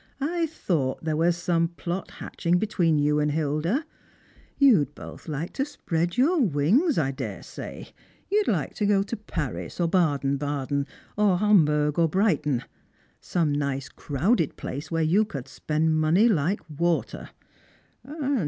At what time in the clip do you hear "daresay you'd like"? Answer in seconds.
7.11-8.73